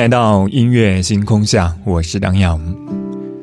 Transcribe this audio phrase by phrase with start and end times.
[0.00, 2.58] 来到音乐星空下，我是梁阳。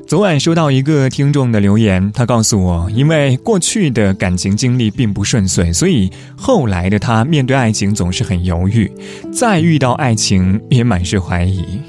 [0.07, 8.91] 昨晚收到一个听众的留言，他告诉我，因为过去的感情经历并不顺遂，所以后来的他面对爱情总是很犹豫，
[9.31, 11.80] 再遇到爱情也满是怀疑，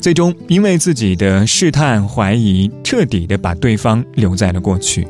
[0.00, 5.06] 最终因为自己的试探怀疑，彻底的把对方留在了过去。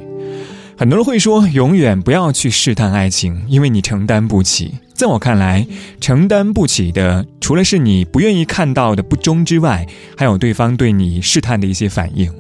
[0.77, 4.75] 很多人会说，永远不要去试探爱情，因为你承担不起。
[4.95, 5.67] 在我看来，
[6.01, 9.85] 承担不起的，除了是你不愿意看到的不忠之外，
[10.17, 12.33] 还有对方对你试探的一些反应。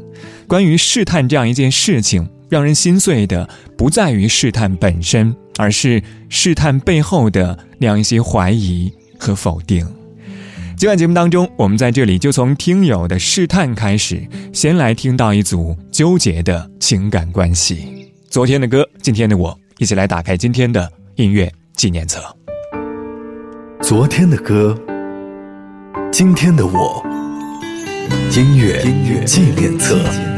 [0.47, 9.85] 关于试探这样一件事情，让人心碎的不在于试探本身，而是试探背后的那样一些怀疑和否定。
[10.77, 18.13] 今晚节目当中，我们在这里就从听友的试探开始，先来听到一组纠结的情感关系。
[18.31, 22.23] 昨天的歌，今天的我，一起来打开今天的音乐纪念册。
[23.87, 24.75] 昨天的歌，
[26.11, 27.05] 今天的我，
[28.35, 28.83] 音乐
[29.27, 30.34] 纪念册。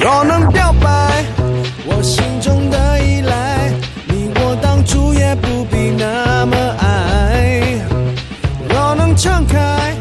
[0.00, 1.24] 若能表白，
[1.86, 3.70] 我心中的依赖，
[4.06, 7.80] 你我当初也不必那么爱。
[8.68, 9.94] 若能敞开，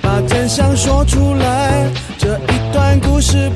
[0.00, 1.88] 把真相说出来，
[2.18, 3.50] 这一段故事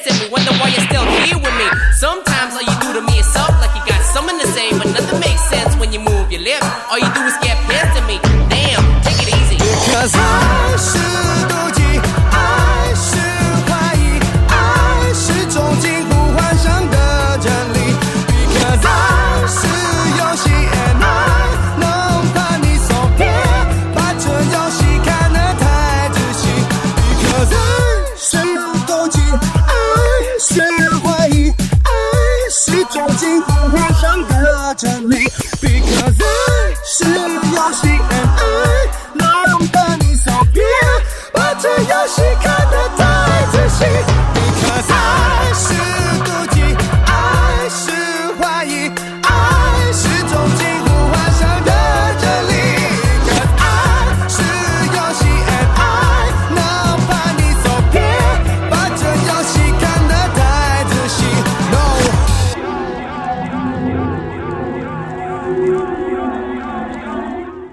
[0.00, 0.28] at me.
[0.30, 1.68] Wonder why you're still here with me.
[1.92, 3.51] Sometimes all you do to me is something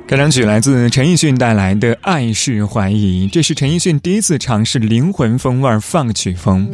[0.09, 6.67] 开场曲来自陈奕迅带来的《爱是怀疑》，这是陈奕迅第一次尝试灵魂风味放曲风。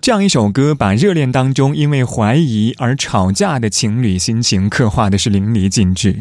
[0.00, 6.16] 这样一首歌，把热恋当中因为怀疑而吵架的情侣心情刻画的是淋漓尽致。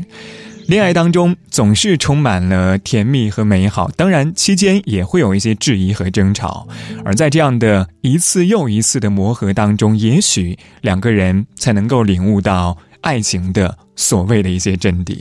[0.67, 6.67] 恋爱当中总是充满了甜蜜和美好，当然期间也会有一些质疑和争吵。
[7.05, 15.17] 而在这样的一次又一次的磨合当中，也许两个人才能够领悟到爱情的所谓的一些真谛。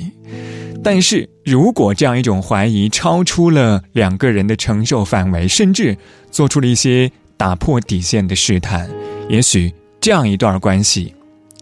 [0.88, 5.98] 但是如果这样一种怀疑超出了两个人的承受范围，甚至
[6.30, 8.88] 做出了一些打破底线的试探，
[9.28, 11.12] 也许这样一段关系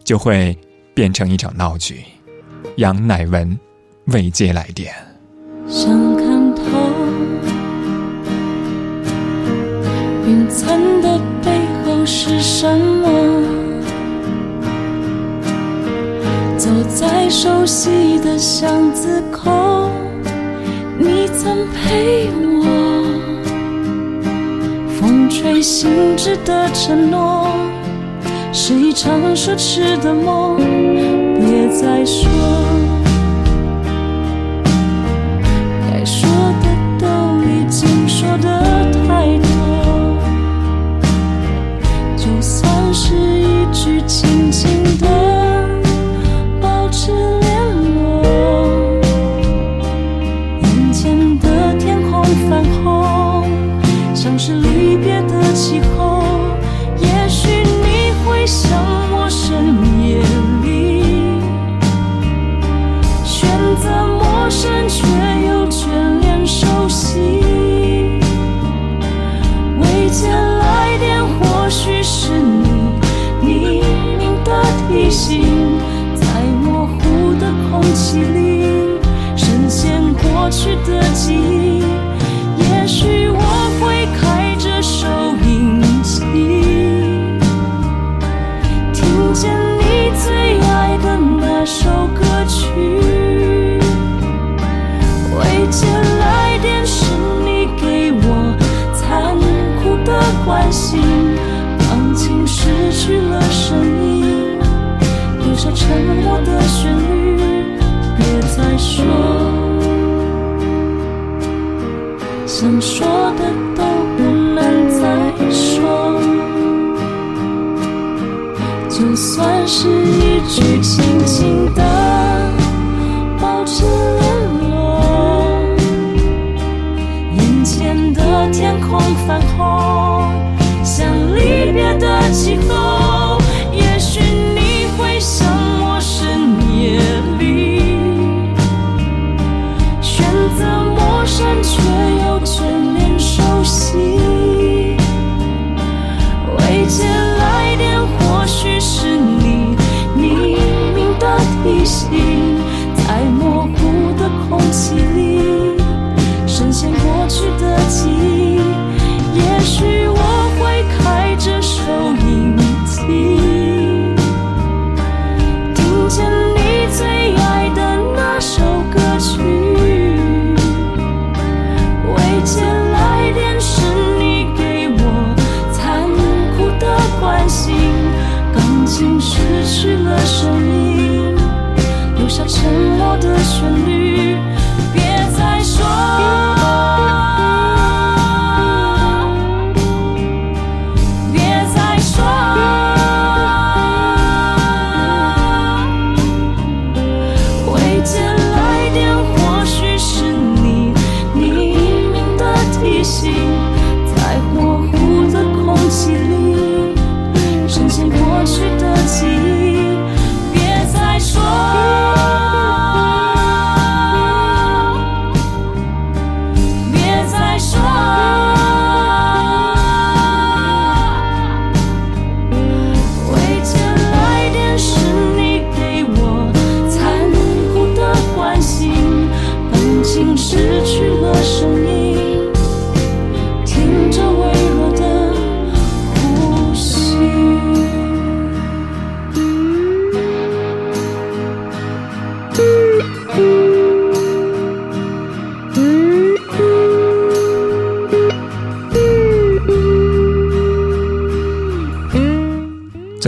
[0.05, 0.55] 就会
[0.93, 2.05] 变成一场闹剧。
[2.77, 3.59] 杨乃文
[4.09, 4.93] 未接来电。
[5.67, 6.63] 想看透
[10.27, 11.51] 云层的背
[11.87, 13.54] 后是什么？
[16.65, 19.91] 走在熟悉的巷子口，
[20.99, 22.65] 你曾陪我。
[24.99, 27.49] 风吹信纸的承诺，
[28.51, 30.57] 是一场奢侈的梦。
[31.37, 33.04] 别再说。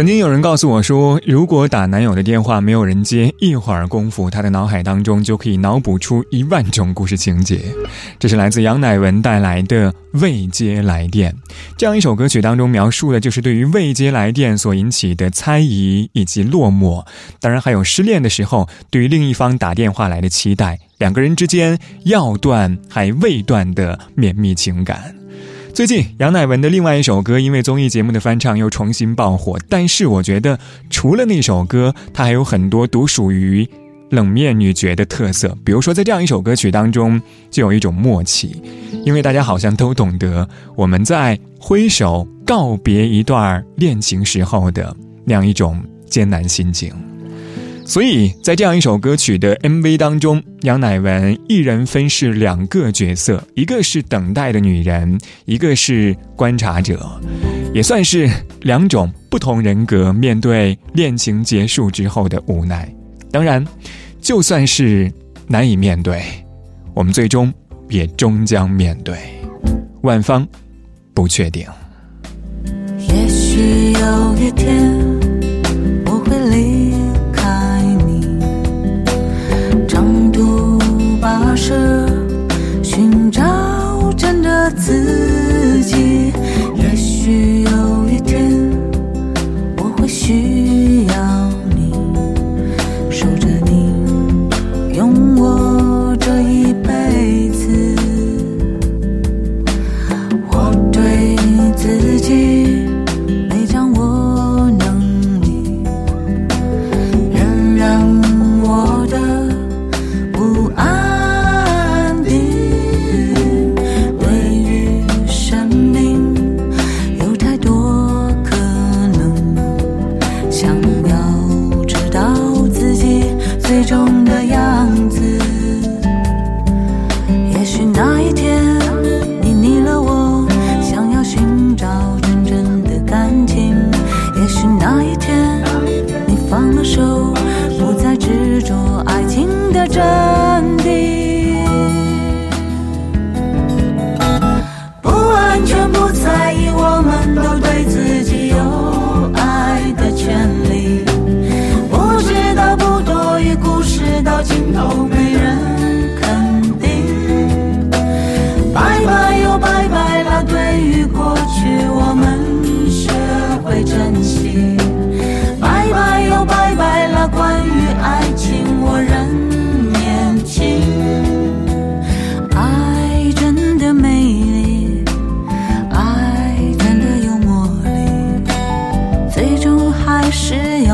[0.06, 7.60] 曾经有人告诉我说，如果打男友的电话没有人接，一会儿功夫，他的脑海当中就可以脑补出一万种故事情节。
[8.16, 11.32] 这是来自杨乃文带来的《未接来电》
[11.76, 17.04] 这样一首歌曲当中描述的就是对于未接来电所引起的猜疑以及落寞，
[17.40, 25.16] 当然还有失恋的时候对于另一方打电话来的期待，两个人之间要断还未断的绵密情感。
[25.76, 29.59] 最近杨乃文的另外一首歌，因为综艺节目的翻唱又重新爆火。
[29.68, 33.68] 但是我觉得，除了那首歌，它还有很多独属于
[34.09, 35.54] 冷面女角的特色。
[35.62, 38.56] 比如说，在这样一首歌曲当中，就有一种默契，
[39.04, 45.78] 因为大家好像都懂得我们在挥手告别一段恋情时候的那样一种
[46.09, 46.90] 艰难心情。
[47.87, 57.09] 所以在这样一首歌曲的 MV 当中，杨乃文一人分饰两个角色，一个是等待的女人，一个是观察者，
[57.73, 58.28] 也算是
[58.62, 62.93] 两种不同人格面对恋情结束之后的无奈。
[63.31, 63.64] 当然，
[64.21, 65.11] 就算是
[65.47, 66.23] 难以面对，
[66.93, 67.55] 我们最终
[67.88, 69.16] 也终将面对。
[70.02, 70.47] 万方
[71.14, 71.64] 不确定。
[72.99, 74.93] 也许有一天
[76.05, 76.86] 我会离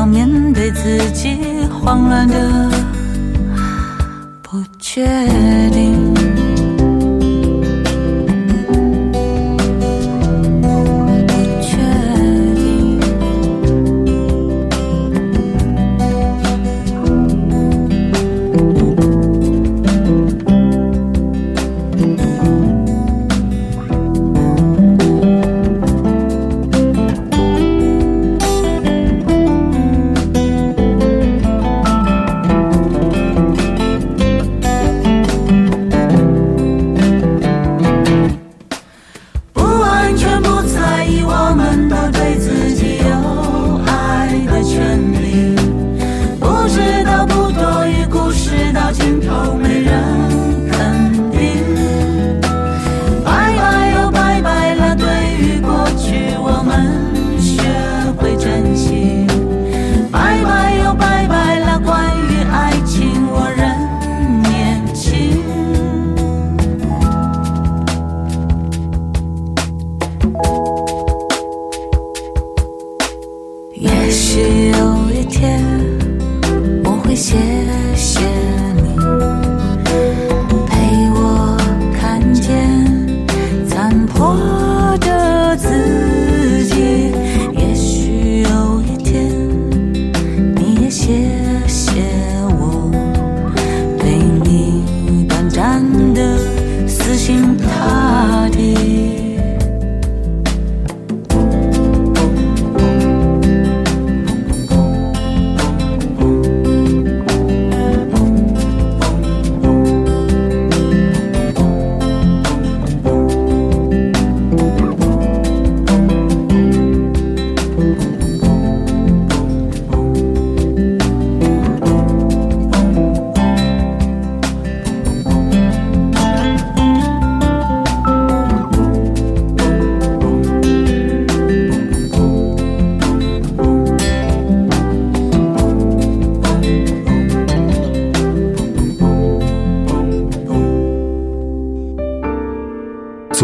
[0.03, 2.69] 要面对自己慌乱的
[4.41, 5.05] 不确
[5.69, 5.72] 定。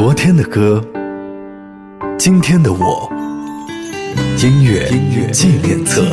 [0.01, 0.81] 昨天的歌，
[2.17, 3.11] 今天的我，
[4.41, 6.05] 音乐音乐纪念册。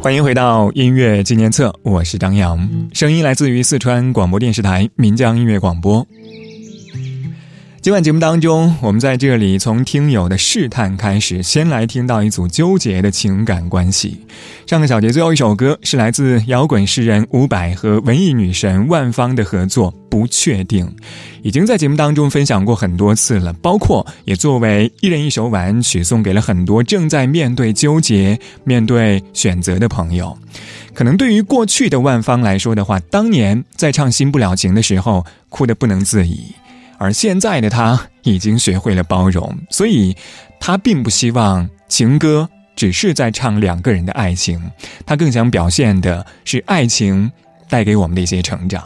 [0.00, 6.06] 欢迎回到音乐纪念册，我是张扬，声音来自于四川广播电视台岷江音乐广播。
[7.82, 14.20] 今晚节目当中，我们在这里从听友的试探开始，先来听到一组纠结的情感关系。
[14.66, 20.86] 上个小节最后一首歌是来自摇滚诗人伍佰和文艺女神万芳的合作《不确定》，
[21.42, 30.36] 已经在节目当中分享过很多次了，包括也作为一人一首晚安曲送给了很多正在面对纠结、面对选择的朋友。
[30.92, 36.44] 可能对于过去的万芳来说的话，当年在唱《新不了情》的时候，哭得不能自已。
[37.02, 40.14] 而现在的他已经学会了包容，所以，
[40.60, 44.60] 他并不希望情歌只是在唱两个人的爱情，
[45.06, 47.32] 他更想表现的是爱情
[47.70, 48.84] 带给我们的一些成长。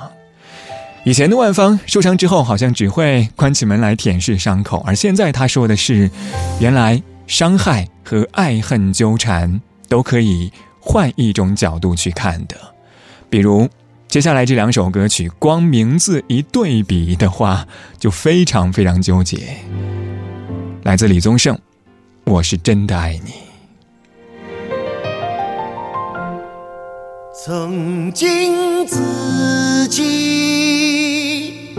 [1.03, 6.09] 以前的万芳受伤之后，好像只会关起门来舔舐伤口，而现在他说的是，
[6.61, 12.57] 原来伤害和爱恨纠缠都可以换一种角度去看的，
[13.29, 13.69] 比如。
[14.15, 17.67] 接下来这两首歌曲，光名字一对比的话，
[17.99, 19.57] 就非常非常纠结。
[20.85, 21.57] 来自李宗盛，
[22.23, 23.33] 《我是真的爱你》。
[27.45, 31.75] 曾经自己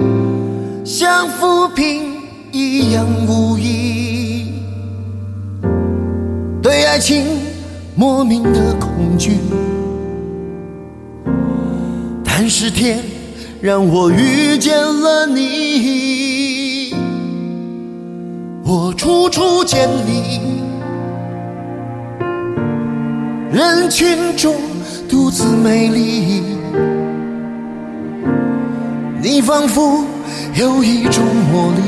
[0.83, 2.17] 像浮萍
[2.51, 4.51] 一样无依，
[6.61, 7.25] 对爱情
[7.95, 9.37] 莫名的恐惧。
[12.49, 12.99] 是天
[13.61, 16.93] 让我遇见了你，
[18.63, 20.61] 我处处见你，
[23.51, 24.55] 人群中
[25.09, 26.43] 独自美丽，
[29.21, 30.05] 你仿佛
[30.53, 31.81] 有一种魔力，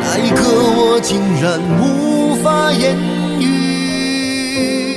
[0.00, 0.44] 那一刻
[0.76, 2.96] 我竟然无法言
[3.40, 4.89] 语。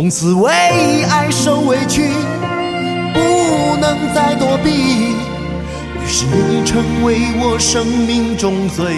[0.00, 0.50] 从此为
[1.10, 2.08] 爱受委屈，
[3.12, 4.70] 不能再躲避。
[4.70, 8.94] 于是你成为我生命中最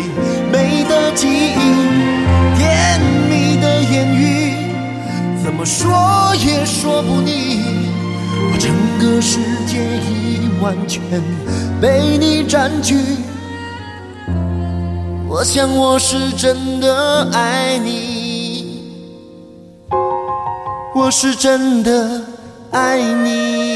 [0.52, 4.54] 美的记忆，甜蜜的言语，
[5.42, 7.64] 怎么说也说不腻。
[8.52, 11.02] 我整个世界已完全
[11.80, 12.94] 被你占据，
[15.28, 18.21] 我想我是真的爱你。
[20.94, 22.22] 我是真的
[22.70, 23.71] 爱你。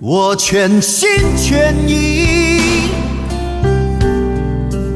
[0.00, 2.92] 我全心全意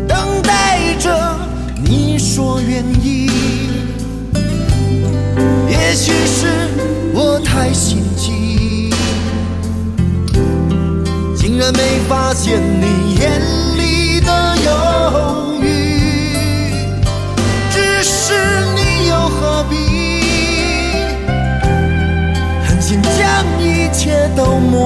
[0.06, 1.36] 等待着
[1.84, 3.28] 你说愿意。
[5.68, 6.46] 也许是
[7.12, 8.90] 我太心急，
[11.36, 13.42] 竟然没发现你眼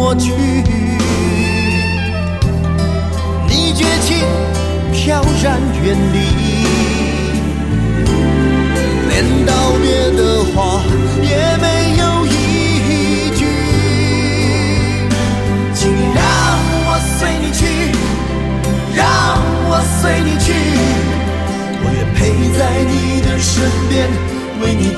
[0.07, 0.31] 过去，
[3.49, 4.19] 你绝情
[4.93, 6.19] 飘然远离，
[9.09, 10.81] 连道别的话
[11.21, 12.31] 也没有一
[13.35, 13.41] 句。
[15.75, 16.23] 请让
[16.87, 16.89] 我
[17.19, 17.67] 随你去，
[18.95, 19.03] 让
[19.67, 20.47] 我随你去，
[21.83, 22.17] 我愿陪
[22.57, 23.53] 在你的身
[23.89, 24.09] 边，
[24.63, 24.95] 为你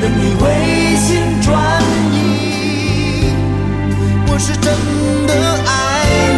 [0.00, 0.42] 等你回
[0.96, 1.48] 心转
[2.12, 2.14] 意。
[4.28, 4.66] 我是真
[5.26, 5.32] 的
[5.66, 5.70] 爱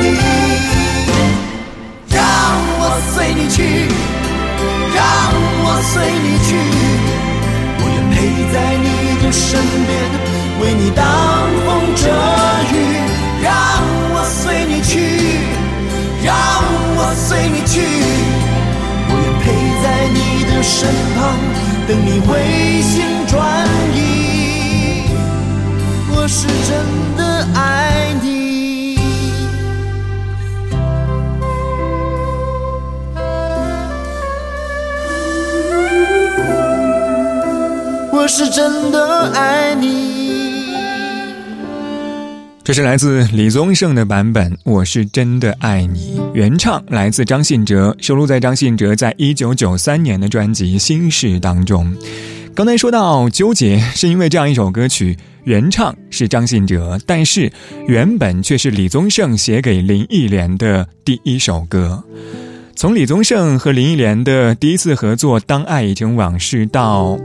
[0.02, 0.04] 你。
[2.08, 2.22] 让
[2.80, 3.56] 我随你去，
[4.94, 5.02] 让
[5.64, 5.92] 我随
[6.24, 6.48] 你去，
[7.80, 8.16] 我愿陪
[8.52, 8.86] 在你
[9.22, 9.90] 的身边，
[10.60, 11.04] 为你挡
[11.66, 12.02] 风遮
[12.72, 12.74] 雨。
[13.40, 13.54] 让
[14.14, 14.98] 我随你去，
[16.24, 16.34] 让
[16.96, 17.80] 我随你去，
[19.08, 19.44] 我愿陪
[19.82, 21.38] 在你的身旁，
[21.86, 22.96] 等你回心
[23.28, 25.02] 转移，
[26.16, 28.96] 我是真的爱你。
[38.10, 40.08] 我是真的爱你。
[42.64, 51.94] 这是来自李宗盛的版本，《我是真的爱你》，原唱来自张信哲，收录在张信哲在一九九三年的专辑《心事》当中。
[52.58, 57.52] 刚才说到纠结，是因为这样一首歌曲，原唱是张信哲，但是
[57.86, 62.02] 原本却是李宗盛写给林忆莲的第一首歌。
[62.74, 67.16] 从李宗盛和林忆莲的第一次合作《当爱已成往事》到。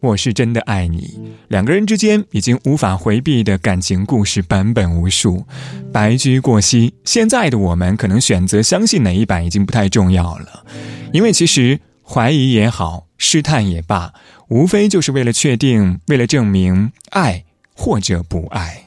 [0.00, 5.44] 我是真的爱你，两个人之间已经无法回避的感情故事版本无数，
[5.92, 6.94] 白驹过隙。
[7.04, 10.64] 现在的我们可能选择相信哪一版已经不太重要了，
[11.12, 14.12] 因为其实怀疑也好，试探也罢，
[14.52, 17.42] 无非就是为了确定，为了证明爱
[17.74, 18.84] 或者不爱。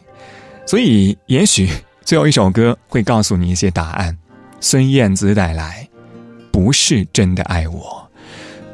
[0.63, 1.67] 所以，也许
[2.03, 4.15] 最后一首歌会告诉你一些答案。
[4.61, 5.89] 孙燕姿带来，
[6.51, 8.07] 不是真的爱我。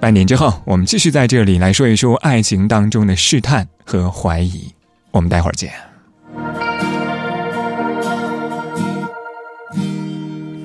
[0.01, 4.69] 半点之后，我们继续在这里来说一说爱情当中的试探和怀疑。
[5.11, 5.71] 我们待会儿见。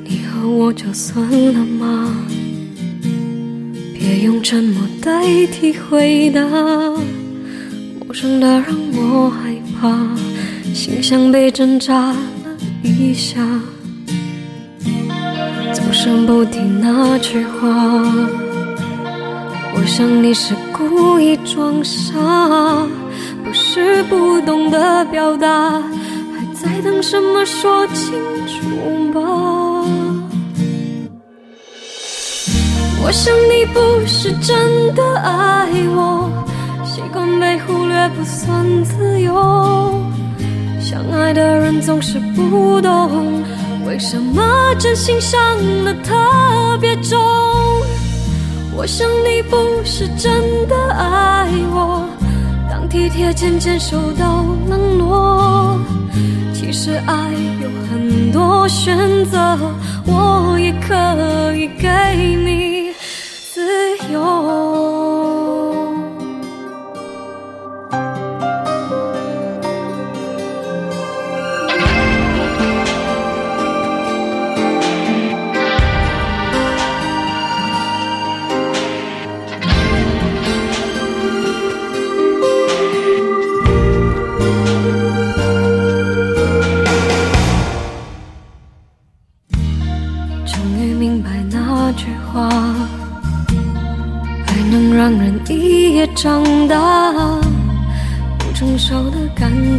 [0.02, 2.26] 你和我就算了吗？
[4.07, 6.40] 别用沉默代替回答。
[8.07, 9.92] 陌生的让我害怕，
[10.73, 12.16] 心像被针扎了
[12.85, 13.40] 一下。
[15.75, 17.66] 总是不听那句话。
[19.75, 22.14] 我想你是故意装傻，
[23.45, 25.83] 不是不懂得表达，
[26.33, 28.14] 还在等什么说清
[28.47, 29.65] 楚吧？
[33.07, 36.29] 我想你不是真的爱我，
[36.85, 40.03] 习惯被忽略不算自由。
[40.81, 43.45] 相爱的人总是不懂，
[43.87, 44.42] 为什么
[44.77, 45.40] 真心伤
[45.85, 47.16] 得特别重。
[48.75, 52.09] 我想你不是真的爱我，
[52.69, 55.79] 当体贴渐渐受到冷落。
[56.53, 57.31] 其实爱
[57.62, 59.57] 有很多选择，
[60.05, 61.88] 我也可以给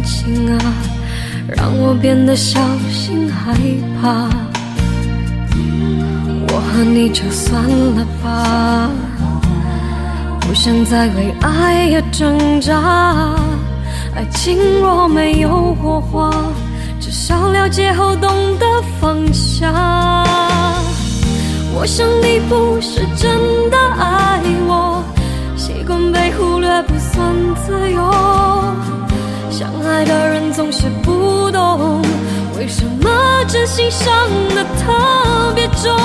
[0.08, 0.58] 感情啊，
[1.54, 2.58] 让我变得小
[2.90, 3.52] 心害
[4.00, 4.26] 怕。
[6.48, 8.88] 我和你就算了吧，
[10.40, 13.36] 不想再为爱而挣扎。
[14.16, 16.30] 爱情若没有火花，
[16.98, 18.66] 至少了解后懂得
[18.98, 19.70] 放下。
[21.74, 23.30] 我想你不是真
[23.70, 25.04] 的爱我。
[25.54, 27.30] 习惯被忽略不算
[27.66, 28.00] 自由，
[29.84, 32.02] 爱的人总是不懂，
[32.56, 34.08] 为什么真心伤
[34.54, 35.96] 得特别重。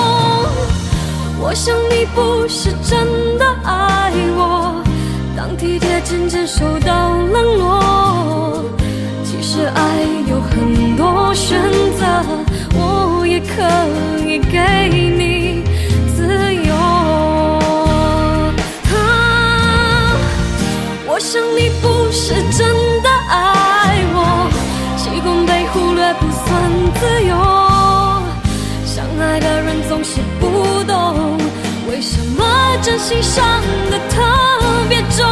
[1.40, 3.06] 我想你不是真
[3.38, 4.82] 的爱我，
[5.36, 8.64] 当体贴渐渐受到冷落。
[9.24, 9.80] 其实爱
[10.28, 11.60] 有很多选
[11.98, 12.04] 择，
[12.74, 13.62] 我也可
[14.26, 15.62] 以给你
[16.16, 16.74] 自由。
[21.06, 21.18] 我。
[21.20, 22.68] 想你不是真
[33.06, 34.22] 心伤的特
[34.88, 35.26] 别重。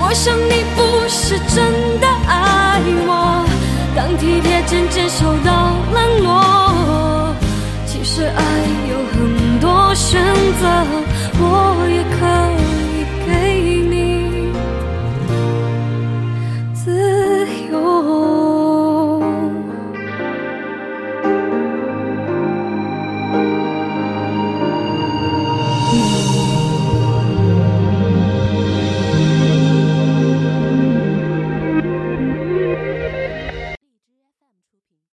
[0.00, 3.46] 我想你不是真的爱我，
[3.94, 7.32] 当体贴渐渐受到冷落。
[7.86, 8.42] 其实爱
[8.90, 10.20] 有很多选
[10.60, 10.66] 择。